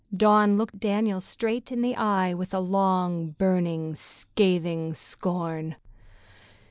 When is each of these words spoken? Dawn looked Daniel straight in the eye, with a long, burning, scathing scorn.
Dawn 0.17 0.57
looked 0.57 0.79
Daniel 0.79 1.21
straight 1.21 1.71
in 1.71 1.83
the 1.83 1.95
eye, 1.95 2.33
with 2.33 2.55
a 2.55 2.59
long, 2.59 3.35
burning, 3.37 3.93
scathing 3.93 4.95
scorn. 4.95 5.75